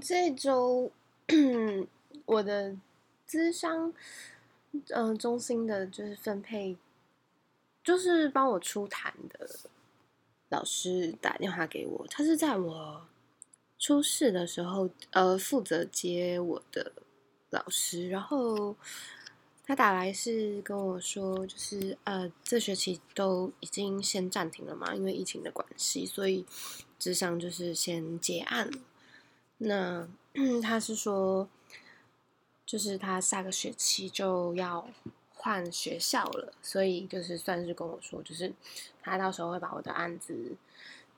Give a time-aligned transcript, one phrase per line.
[0.00, 0.90] 这周
[2.24, 2.76] 我的
[3.26, 3.92] 资商
[4.88, 6.76] 嗯中心的就是分配，
[7.82, 9.48] 就是帮我出谈的
[10.48, 13.06] 老师打电话给我，他是在我
[13.78, 16.92] 出事的时候呃负责接我的
[17.50, 18.74] 老师，然后
[19.64, 26.44] 他打来是跟我说，就是呃这学期都已经先暂停了嘛，因为疫情的关系，所以
[26.98, 28.70] 智商就是先结案。
[29.62, 30.08] 那
[30.62, 31.46] 他是说，
[32.64, 34.88] 就是他下个学期就要
[35.34, 38.52] 换学校了，所以就是算是跟我说，就是
[39.02, 40.56] 他到时候会把我的案子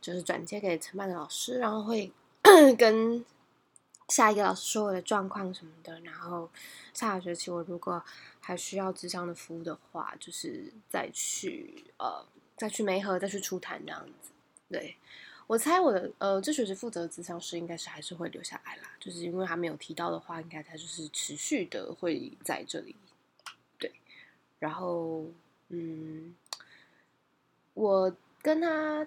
[0.01, 2.13] 就是转接给承办的老师，然后会
[2.77, 3.25] 跟
[4.09, 6.51] 下一个老师说我的状况什么的，然后
[6.93, 8.03] 下个学期我如果
[8.41, 14.31] 还需要智商的服务的话，就是再去呃再去梅河再去出谈这样子，
[14.69, 14.97] 对。
[15.53, 22.97] 我猜我的呃，这学期负责的咨商师应该是还是会留下来啦，就是因为他没有提到的话，应该他就是持续的会在这里。
[23.79, 23.93] 对，
[24.59, 25.27] 然后
[25.69, 26.35] 嗯，
[27.75, 29.07] 我跟他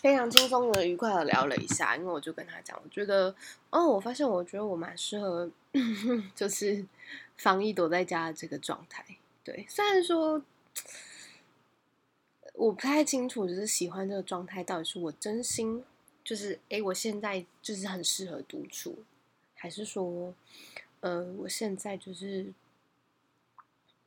[0.00, 3.34] 非常轻松的、愉快的聊了一下，因为我就跟他讲，我觉得
[3.68, 5.50] 哦，我发现我觉得我蛮适合，
[6.34, 6.82] 就是
[7.36, 9.04] 防疫躲在家这个状态。
[9.44, 10.42] 对，虽然说。
[12.52, 15.82] 我不太清楚，就是喜欢这个状态，到底是我真心，
[16.22, 18.98] 就是哎，我现在就是很适合独处，
[19.54, 20.34] 还是说，
[21.00, 22.52] 呃，我现在就是，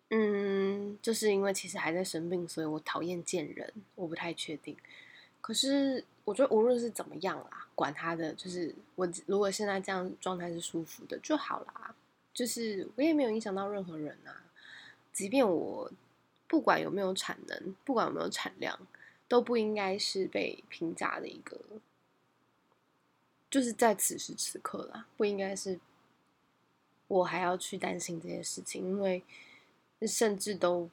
[0.10, 4.78] 嗯，就是因为其实还在生病，所以我讨厌见人，我不太确定。
[5.42, 11.96] 可是我觉得无论是怎么样啦，管他的，就是我如果现在这样状态是舒服的就好啦，
[12.32, 14.46] 就是我也没有影响到任何人啊，
[15.12, 15.92] 即便我。
[16.48, 18.80] 不管有没有产能，不管有没有产量，
[19.28, 21.60] 都不应该是被评价的一个，
[23.50, 25.80] 就是在此时此刻啦，不应该是
[27.08, 29.24] 我还要去担心这件事情，因为
[30.02, 30.90] 甚至都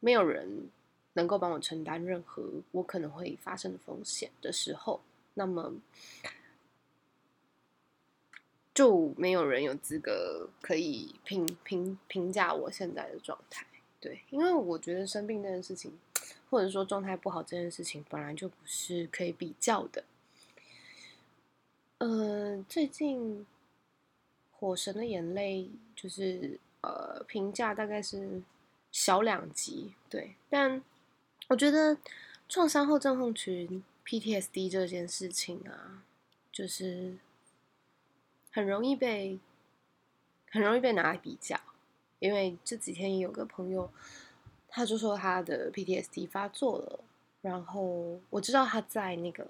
[0.00, 0.70] 没有人
[1.12, 2.42] 能够帮我承担任何
[2.72, 5.00] 我可能会发生的风险的时候，
[5.34, 5.74] 那么
[8.72, 13.66] 就没有人有资格可以评评评价我现在的状态。
[14.04, 15.98] 对，因为我觉得生病这件事情，
[16.50, 20.04] 或者说状态不好这件事情，本来就不是可以比较的。
[21.96, 23.40] 嗯，最近
[24.52, 25.62] 《火神的眼泪》
[25.96, 28.42] 就是呃评价大概是
[28.92, 30.82] 小两级，对，但
[31.48, 31.96] 我觉得
[32.46, 36.04] 创伤后症候群 PTSD 这件事情啊，
[36.52, 37.16] 就是
[38.52, 39.38] 很容易被
[40.50, 41.58] 很容易被拿来比较。
[42.24, 43.90] 因为这几天有个朋友，
[44.66, 47.00] 他就说他的 PTSD 发作了，
[47.42, 49.46] 然后我知道他在那个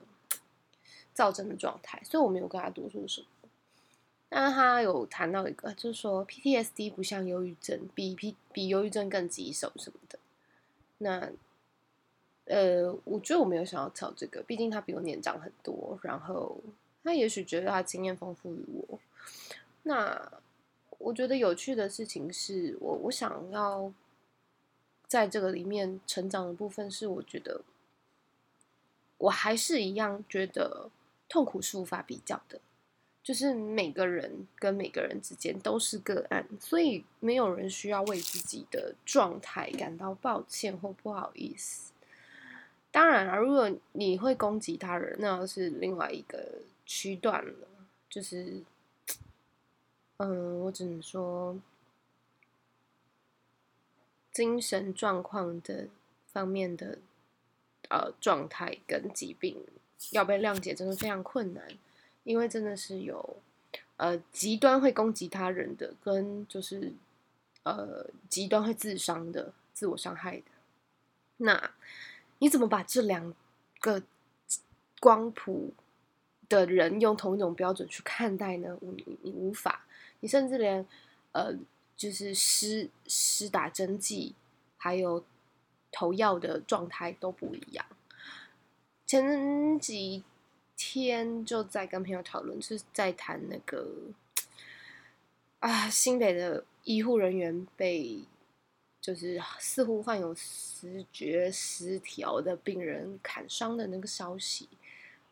[1.12, 3.26] 躁症的状态，所以我没有跟他多说什么。
[4.28, 10.18] 但他有谈到一个，就是说 PTSD 不像忧郁症，比 P 比忧郁症更棘手什么的。
[10.98, 11.30] 那
[12.46, 16.58] 呃，我觉得我没有想要吵这个，毕竟他比我年长很多，然后
[17.04, 18.98] 他也许觉得他经验丰富于我。
[19.84, 20.32] 那。
[20.99, 23.93] 我觉得有趣的事情是我我想要
[25.06, 27.60] 在这个里面成长的部分是，我觉得
[29.19, 30.91] 我还是一样觉得
[31.28, 32.60] 痛苦是无法比较的，
[33.22, 41.93] 就是每个人跟每个人之间都是个案，所以没有人需要为自己的状态感到抱歉或不好意思。
[42.91, 47.69] 当然了，如果你会攻击他人，那是另外一个区段了，
[48.09, 48.62] 就是。
[50.19, 51.58] 嗯，我只能说，
[54.30, 55.88] 精神状况的
[56.32, 56.98] 方面的
[57.88, 59.60] 呃状态跟疾病
[60.12, 61.66] 要被谅解，真的非常困难，
[62.22, 63.38] 因为真的是有
[63.97, 66.92] 呃极端会攻击他人的，跟就是
[67.64, 70.44] 呃极端会自伤的、自我伤害的。
[71.38, 71.72] 那
[72.38, 73.34] 你怎么把这两
[73.80, 74.00] 个
[75.00, 75.74] 光谱
[76.48, 78.78] 的人用同一种标准去看待呢？
[78.80, 79.84] 你你无法。
[80.21, 80.87] 你甚至连，
[81.33, 81.55] 呃，
[81.97, 84.34] 就是施施打针剂，
[84.77, 85.25] 还有
[85.93, 87.84] 投药的状态都不一样。
[89.07, 90.25] 前几
[90.77, 93.87] 天就在跟朋友讨论，是在谈那个
[95.61, 98.25] 啊，新北的医护人员被
[99.01, 104.69] 就是似乎患有视觉失调的病人砍伤的那个消息。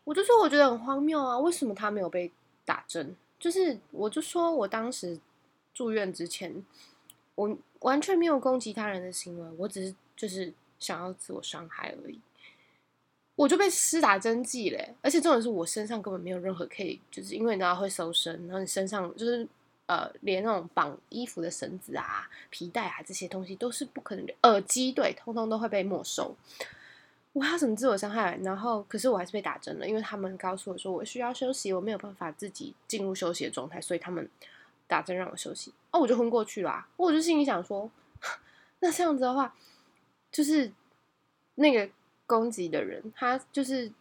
[0.03, 2.31] 我就说我觉得很荒谬啊，为什么他没有被
[2.63, 3.15] 打针？
[3.43, 5.19] 就是，我就说我当时
[5.73, 6.63] 住院之前，
[7.35, 12.17] 我完全没有攻击他人的行为，我只是就是想要自我伤害而已。
[13.35, 19.45] 我就被施打针剂嘞，而且重点是我身上根本没有任何可以，就是因为你知道会搜身，然后你身上就是
[19.87, 26.33] 呃，连那种绑衣服的绳子啊、皮带啊这些东西都是不可能，耳机对，通通都会被没收。
[27.33, 28.39] 我要什么自我伤害？
[28.43, 34.29] 然后可是我还是被打针了，因为他们告诉我说我需要休息，我没有办法自己进入休息的状态，所以他们
[34.87, 35.73] 打针让我休息。
[35.91, 37.91] 哦，我就昏过去了，我就心里想说，
[38.79, 39.53] 那这样子的话，
[40.31, 40.71] 就是
[41.55, 41.89] 那个。
[42.25, 43.91] 攻击的人，他就是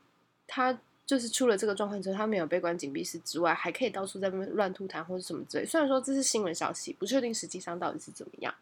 [0.46, 5.66] 他就是出了这个状况之后，他没有被关紧闭室之外，还可以到处在那边乱吐痰或者什么之类。
[5.66, 8.54] 虽然说这是新闻消息，不确定实际上到底是怎么样，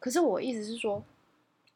[0.00, 1.04] 可是我意思是说，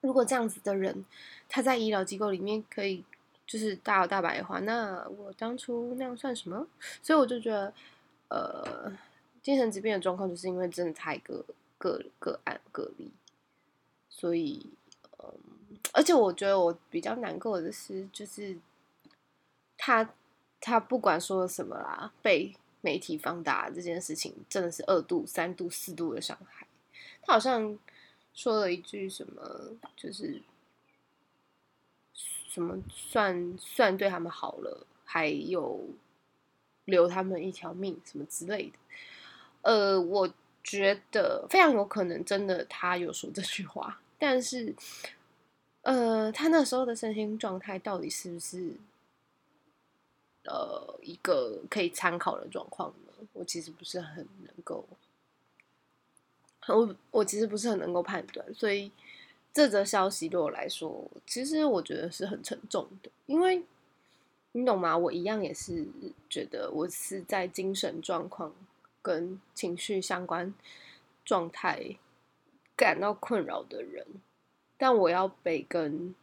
[0.00, 1.04] 如果这样子的人
[1.48, 3.04] 他在医疗机构里面可以
[3.46, 6.66] 就是大摇大摆的话，那我当初那样算什么？
[7.02, 7.72] 所以我就觉得，
[8.28, 8.92] 呃，
[9.42, 11.44] 精神疾病的状况就是因为真的太个
[11.78, 13.10] 个个案个例，
[14.08, 14.66] 所以。
[15.18, 15.32] 嗯
[15.92, 18.56] 而且我觉得我比较难过的是，就是
[19.78, 20.10] 他
[20.60, 26.66] 他不管说什么啦，被媒体放大这件事情，真的是二度、三度、四度的伤害。
[27.22, 27.78] 他好像
[28.36, 30.40] 说了一句什么，就是
[32.14, 35.88] 什么算算对他们好了，还有
[36.84, 38.78] 留他们一条命什么之类的。
[39.62, 44.72] 呃，我觉得非常有可能真的他有说这句话，但是。
[45.82, 48.72] 呃，他那时候的身心状态到底是不是
[50.42, 53.12] 呃一个可以参考的状况呢？
[53.32, 54.84] 我其实不是很能够，
[56.68, 58.90] 我我其实不是很能够判断，所以
[59.52, 63.62] 这则消息对我来说，其实我觉得是很沉重的，因为
[64.52, 64.96] 你懂吗？
[64.96, 65.86] 我一样也是
[66.28, 68.54] 觉得我是在精神状况
[69.02, 70.52] 跟情绪相关
[71.24, 71.96] 状态
[72.74, 74.06] 感到困扰的人。
[74.78, 76.14] 但我要被跟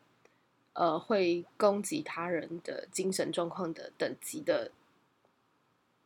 [0.73, 4.69] 呃会攻击他人的精神状况的等级的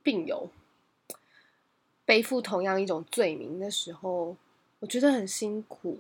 [0.02, 0.50] 病友
[2.08, 4.38] 背负同样一种罪名的时候，
[4.80, 6.00] 我觉得很辛苦。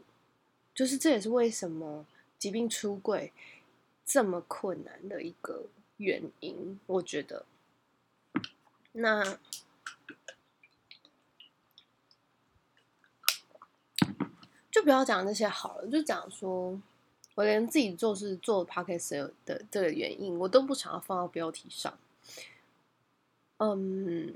[0.73, 2.05] 就是这也是为什么
[2.39, 3.33] 疾病出柜
[4.05, 5.65] 这么困难的一个
[5.97, 6.79] 原因。
[6.85, 7.45] 我觉得
[8.93, 9.37] 那。
[14.69, 16.79] 就不要讲那些好了，就讲说，
[17.33, 21.97] 我连自己做是做 pocket 的这个原因，我都不想要放到标题上。
[23.57, 24.31] 嗯，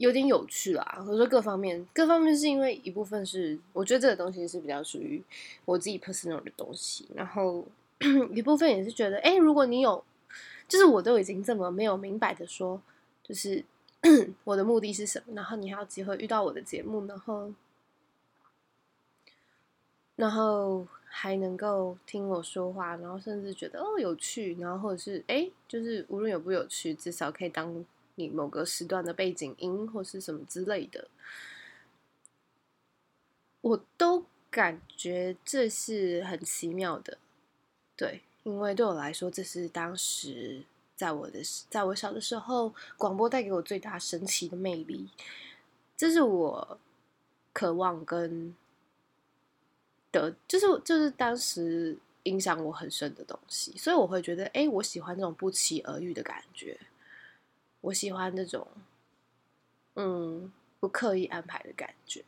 [0.00, 1.04] 有点有趣啦。
[1.06, 5.22] 我说各方面，各方面是因为一部分是我觉得这个东西是比较属于
[5.66, 7.66] 我自己 personal 的东西，然后
[8.34, 10.02] 一部分也是觉得，哎，如果你有，
[10.66, 12.80] 就是我都已经这么没有明白的说，
[13.22, 13.62] 就是
[14.44, 17.52] 我的目的是什么，然后你还有机会遇到我的节目，然后。
[20.16, 27.82] 然后还能够听我说话，然后甚至觉得哦有趣，然后或者是哎，就是无论有不有趣，至少可以当
[28.28, 31.08] 某个时段的背景音或是什么之类的，
[33.60, 37.18] 我都感觉这是很奇妙的，
[37.96, 40.62] 对，因为对我来说，这是当时
[40.96, 45.08] 在我的在我小的时候，广播带给我最大神奇的魅力，
[45.96, 46.78] 这是我
[47.52, 48.54] 渴望跟。
[50.12, 56.76] 的，就是就是当时影响我很深的东西，所以我会觉得，哎，我喜欢这种不期而遇的感觉，
[57.80, 58.66] 我喜欢这种，
[59.94, 62.24] 嗯，不刻意安排的感觉。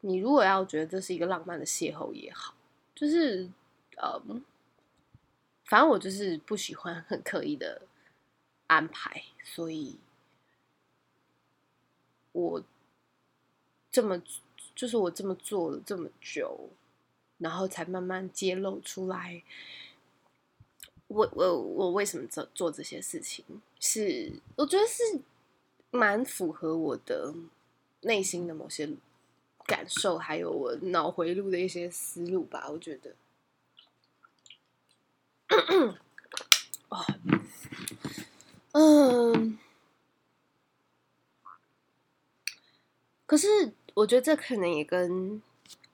[0.00, 2.54] 你如果要觉得这是一个浪漫的邂逅也好，
[2.94, 3.48] 就是，
[3.96, 4.44] 嗯，
[5.64, 7.82] 反正我就是不喜欢很刻意的
[8.66, 9.98] 安排，所以，
[12.32, 12.62] 我
[13.90, 14.22] 这么，
[14.74, 16.70] 就是我这么做了这么久。
[17.40, 19.44] 然后才慢慢揭露出来，
[21.08, 23.44] 我我我为什么做做这些事情？
[23.80, 25.20] 是我觉得是
[25.90, 27.34] 蛮符合我的
[28.02, 28.88] 内心的某些
[29.64, 32.68] 感受，还有我脑回路的一些思路吧。
[32.70, 33.14] 我觉得，
[36.88, 37.04] 哦，
[38.72, 39.58] 嗯，
[43.24, 45.42] 可是我觉得这可能也跟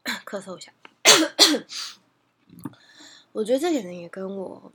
[0.04, 0.73] 咳嗽一下。
[3.33, 4.73] 我觉得这可能也跟我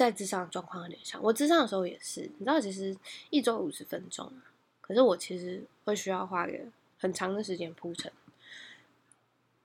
[0.00, 1.22] 在智商状况有点像。
[1.22, 2.96] 我智商的时候也是，你知道，其实
[3.28, 4.32] 一周五十分钟，
[4.80, 6.58] 可是我其实会需要花个
[6.98, 8.10] 很长的时间铺陈，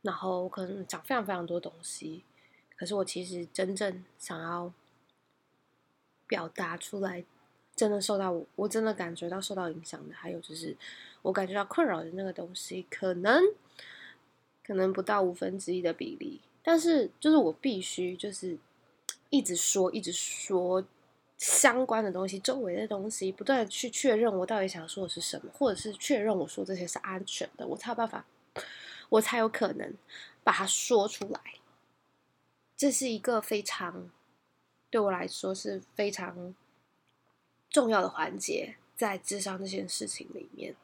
[0.01, 2.21] 然后可能讲非常非常多东西。
[2.75, 4.73] 可是我其实真正想要
[6.27, 7.23] 表达出来，
[7.73, 10.75] 真的受到我，我真的感觉到受到影响的，还有就是
[11.21, 13.41] 我感觉到困扰的那个东西，可能。
[14.67, 18.57] 可能不到五分之一的比例，但是就是我必须就是
[19.29, 20.85] 一直说，一直说
[21.37, 28.25] 相关的东西，周围的东西，不断的去确认我到底想说的是什么，或者是确认我说这些是安全的，我才有办法，
[29.09, 29.93] 我才有可能
[30.43, 31.39] 把它说出来。
[32.77, 34.09] 这是一个非常
[34.89, 36.53] 对我来说是非常
[37.69, 40.75] 重要的环节，在智商这件事情里面。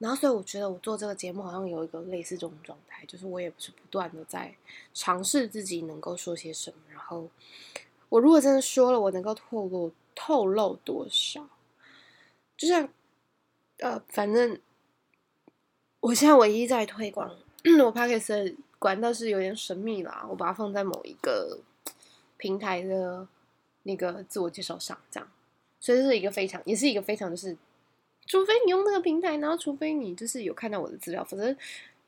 [0.00, 4.56] 然后，所以我觉得我做这个节目好像有一个类似这种状态，就是我也不是不断的在
[4.94, 6.76] 尝试自己能够说些什么。
[6.90, 7.28] 然后，
[8.08, 11.46] 我如果真的说了，我能够透露透露多少？
[12.56, 12.88] 就像，
[13.80, 14.58] 呃，反正
[16.00, 17.36] 我现在唯一在推广
[17.84, 21.58] 我 p o d c a 的管道是有点神秘啦，我把它放在某一个
[22.38, 23.28] 平台的
[23.82, 25.28] 那个自我介绍上，这样，
[25.78, 27.54] 所以这是一个非常，也是一个非常就是。
[28.30, 31.52] 除非你用那个平台，然后除非你就是有看到我的资料，否则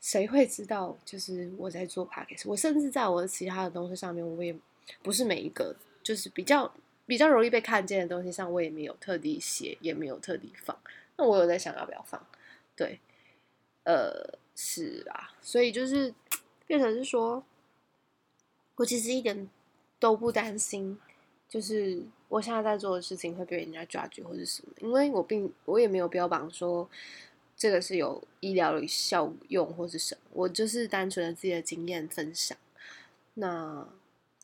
[0.00, 4.56] 谁会知道就是我在做 p a c k a g e 我甚至在我的其他的东西上面，我也
[5.02, 6.72] 不是每一个就是比较
[7.06, 10.78] 比较容易被看见的东西上，我也没有特地写，也没有特地放。
[11.16, 12.24] 那我有在想要不要放？
[12.76, 13.00] 对，
[13.82, 16.14] 呃，是啊，所以就是
[16.68, 17.44] 变成是说，
[18.76, 19.50] 我其实一点
[19.98, 20.96] 都不担心，
[21.48, 22.04] 就是。
[22.32, 24.72] 我现在在做的事情会被人家抓住或者什么？
[24.80, 26.88] 因为我并我也没有标榜说
[27.54, 32.56] 这个是有医疗效用或是什么，我就是单纯的自己的经验分享。
[33.34, 33.86] 那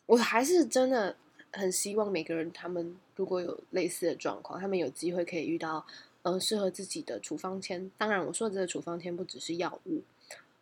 [0.05, 1.15] 我还是真的
[1.51, 5.83] 很希望每个人他们如果有类似的状况，他们有机会可以遇到
[6.21, 7.89] 嗯适合自己的处方签。
[7.97, 10.03] 当然，我说的这个处方签不只是药物。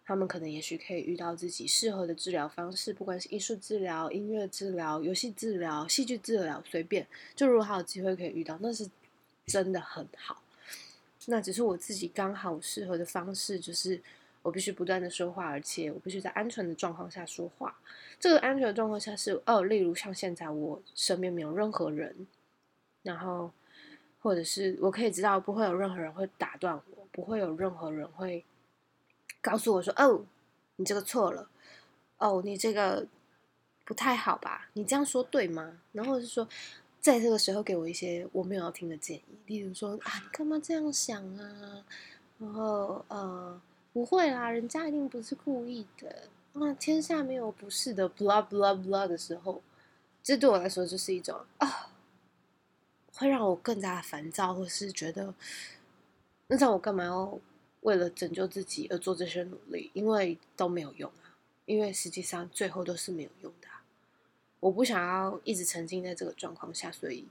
[0.07, 7.05] 他们可能也许可以遇到自己适合的治疗方式，不管是艺术治疗、音乐治疗、游戏治疗、戏剧治疗，随便。
[7.35, 8.89] 就如果他有机会可以遇到，那是
[9.47, 10.41] 真的很好。
[11.25, 14.01] 那只是我自己刚好适合的方式，就是
[14.41, 17.77] 我必须不断的说话，而且我必须在安全的状况下说话。
[18.17, 22.25] 这个安全的状况下是，哦，例如像现在我身边没有任何人，
[23.03, 23.51] 然后
[24.21, 28.45] 或者是我可以知道不会有任何人会打断我，不会有任何人会。
[29.41, 30.25] 告诉我说：“哦，
[30.77, 31.49] 你这个错了，
[32.17, 33.05] 哦，你这个
[33.85, 34.69] 不太好吧？
[34.73, 35.79] 你这样说对吗？
[35.91, 36.47] 然后是说，
[36.99, 41.85] 在这个时候给我一些我没有要听的建议，例如说啊，你干嘛这样想啊？
[42.39, 43.61] 然后呃，
[43.93, 49.61] 不会啦，人家一定不是故意的啊，天下没有不是的，blah blah blah 的时候，
[50.21, 51.89] 这对我来说就是一种啊，
[53.13, 55.33] 会让我更加烦躁，或是觉得
[56.47, 57.39] 那让我干嘛要？”
[57.87, 61.39] 为了拯救自己而做这些努力，因为都没有用啊！
[61.63, 63.67] 因为实际上最后都是没有用的。
[64.59, 67.25] 我不想要一直沉浸在这个状况下，所以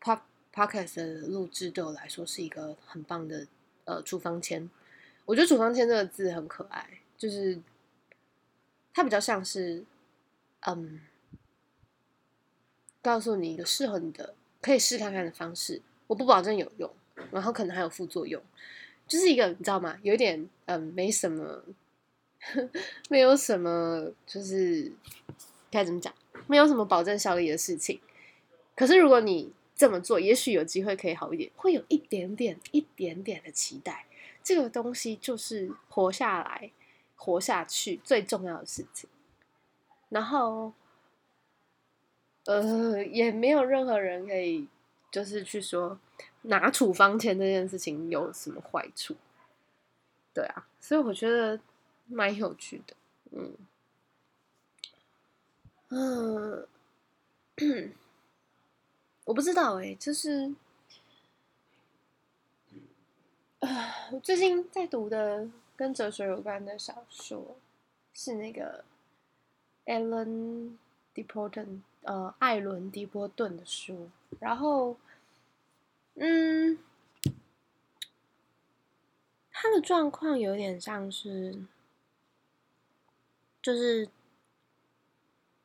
[0.00, 3.46] pop podcast 的录制对我来说是一个很棒的
[3.84, 4.70] 呃处方签。
[5.26, 7.60] 我觉得处方签这个字很可爱，就是
[8.94, 9.84] 它比较像是
[10.60, 11.02] 嗯，
[13.02, 15.82] 告诉你一个适合你的可以试看看的方式。
[16.06, 16.90] 我不保证有用，
[17.30, 18.42] 然后可能还有副作用。
[19.06, 19.96] 就是一个你知道吗？
[20.02, 21.62] 有点嗯，没什么，
[23.08, 24.90] 没有什么，就是
[25.70, 26.12] 该怎么讲，
[26.46, 28.00] 没有什么保证效力的事情。
[28.74, 34.06] 可是如果你这么做，也许有机会可以好一点，会有一点点、一点点的期待。
[34.42, 36.70] 这个东西就是活下来、
[37.14, 39.08] 活下去最重要的事情。
[40.08, 40.72] 然后，
[42.44, 44.66] 呃，也没有任何人可以
[45.10, 45.98] 就是去说。
[46.46, 49.14] 拿处方签这件事情有什么坏处？
[50.32, 51.58] 对啊，所以我觉得
[52.06, 52.96] 蛮有趣的。
[53.32, 53.56] 嗯
[55.88, 56.66] 嗯，
[59.24, 60.54] 我不知道哎，就是
[63.60, 67.56] 啊，我最近在读的跟哲学有关的小说
[68.12, 68.84] 是那个
[69.86, 70.76] Ellen
[71.14, 74.96] Deporton，呃，艾伦·迪波顿的书，然后。
[76.18, 76.78] 嗯，
[79.50, 81.54] 他的状况有点像是，
[83.60, 84.08] 就是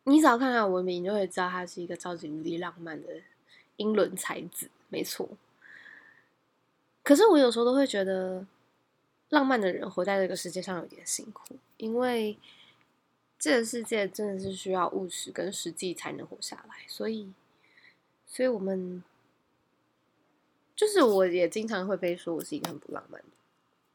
[0.04, 3.22] 你只要看他文明，你就会知道他是一个超级无敌浪漫的
[3.78, 5.30] 英伦才子，没错。
[7.02, 8.46] 可是我有时候都会觉得，
[9.30, 12.38] 浪漫的人活在这个世界上有点辛苦，因为
[13.40, 17.32] 这个世界真的是需要务实跟实际才能活下来，所以，
[18.28, 19.02] 所以我们。
[20.82, 23.28] 就是我也经常会被说我是一个很不浪漫的。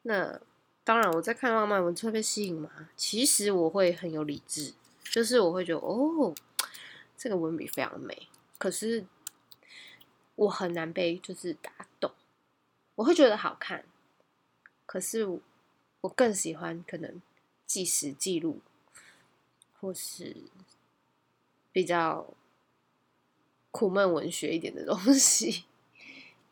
[0.02, 0.40] 那
[0.85, 2.71] 当然，我在看浪漫文特别吸引嘛。
[2.95, 6.33] 其实我会很有理智，就是我会觉得哦，
[7.16, 8.28] 这个文笔非常美。
[8.57, 9.05] 可是
[10.37, 12.12] 我很难被就是打动。
[12.95, 13.85] 我会觉得好看，
[14.87, 15.26] 可是
[16.02, 17.21] 我更喜欢可能
[17.66, 18.61] 纪实记录，
[19.81, 20.37] 或是
[21.73, 22.33] 比较
[23.73, 25.64] 苦闷文学一点的东西。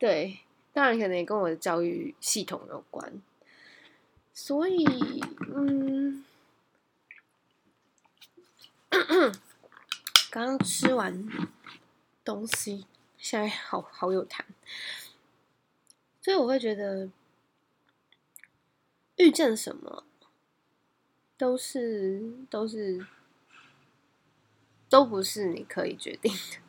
[0.05, 0.37] 对，
[0.71, 3.23] 当然可能也跟我的教育系统有关。
[4.35, 4.85] 所以，
[5.51, 6.23] 嗯，
[10.29, 11.27] 刚刚吃完
[12.23, 12.85] 东西，
[13.17, 14.41] 现在好好有痰。
[16.21, 17.09] 所以我会觉得，
[19.15, 20.03] 遇见什么
[21.35, 23.07] 都是都是
[24.87, 26.59] 都不是你可以决定的，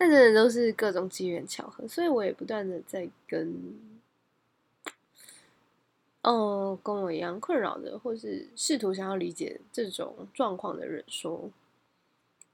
[0.00, 1.86] 那真的都是各种机缘巧合。
[1.86, 3.78] 所以我也不断的在跟。
[6.22, 11.50] 哦，跟我一样困扰的，或是试图想要理解这种状况的人说，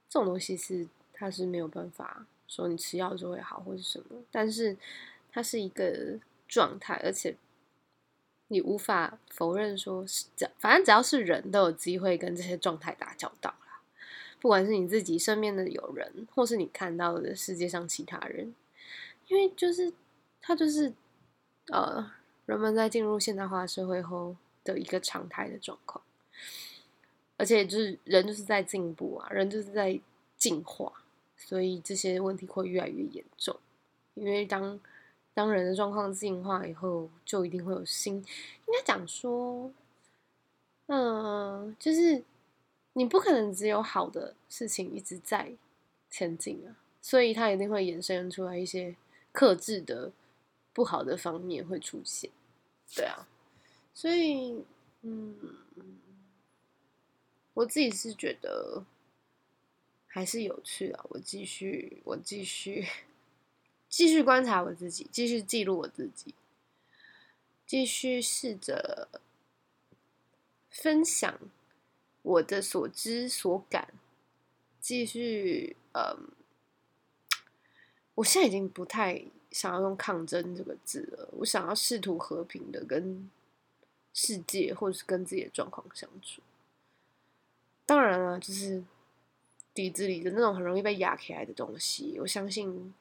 [0.09, 4.77] 这种东西是它是没有办法说你吃药就会好或是什么，但是
[5.33, 7.35] 它是一个状态，而且
[8.47, 10.27] 你无法否认说，是
[10.59, 13.53] 反正只要是人都有机会跟这些状态打交道，
[14.41, 18.55] 不管是你自己身边的友人，或是你看到的世界上其他人，
[19.29, 19.93] 因为就是
[20.41, 20.93] 他就是
[21.69, 22.13] 呃。
[22.47, 26.01] 人们在进入现代化社会后的一个常态的状况，
[27.37, 29.99] 而且就是人就是在进步啊，人就是在
[30.37, 30.93] 进化，
[31.37, 33.59] 所以这些问题会越来越严重。
[34.15, 34.79] 因为当
[35.35, 39.73] 当人的状况进化以后，就一定会有新，应该讲说，
[40.87, 42.23] 嗯，就是
[42.97, 45.53] 你不可能只有好的事情一直在
[46.11, 48.97] 前进啊，所以它一定会衍生出来一些
[49.33, 50.13] 克制的。
[50.73, 52.31] 不好的方面会出现，
[52.95, 53.27] 对啊，
[53.95, 54.63] 所以，
[55.01, 55.35] 嗯，
[57.55, 58.85] 我自己是觉得
[60.07, 61.01] 还是有趣的。
[61.09, 62.87] 我继续，我继续，
[63.89, 66.35] 继续观察我自己，继续记录我自己，
[67.67, 69.09] 继续试着
[70.69, 71.41] 分享
[72.27, 73.95] 我的所知所感，
[74.81, 76.29] 继续，嗯，
[78.17, 79.25] 我现在已经不太。
[79.53, 83.31] 想要用抗争这个字了，我想要试图和平的跟
[84.13, 86.43] 世界或者是跟自己的状况相处。
[87.87, 88.85] 当然了，就是
[89.73, 92.93] 底子里的那种很容易被压起来的东西，我相信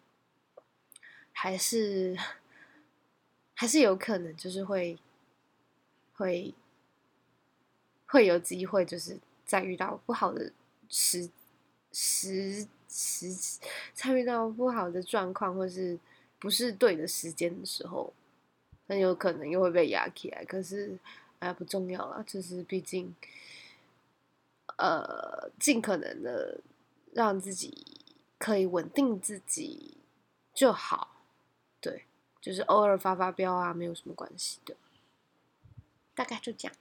[1.34, 2.17] 还是
[3.54, 4.97] 还是有可能，就是会
[6.13, 6.54] 会
[8.15, 10.51] 会有机会，就是在遇到不好的
[10.88, 11.30] 时
[11.91, 13.60] 时时，
[13.93, 15.99] 参与到不好的状况或是。
[16.38, 18.13] 不是对的时间的时候，
[18.88, 20.45] 很有可能又会被压起来。
[20.45, 20.99] 可是，
[21.39, 23.15] 哎，不重要了，就是毕竟，
[24.78, 26.60] 呃，尽可能的
[27.13, 28.04] 让自己
[28.38, 29.97] 可以稳定自己
[30.54, 31.15] 就好。
[31.80, 32.04] 对，
[32.39, 34.75] 就是偶尔发发飙啊，没有什么关系的。
[36.13, 36.78] 大概就这样。